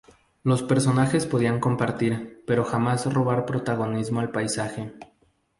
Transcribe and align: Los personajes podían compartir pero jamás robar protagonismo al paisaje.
Los 0.41 0.63
personajes 0.63 1.27
podían 1.27 1.59
compartir 1.59 2.43
pero 2.47 2.65
jamás 2.65 3.05
robar 3.13 3.45
protagonismo 3.45 4.19
al 4.19 4.31
paisaje. 4.31 4.95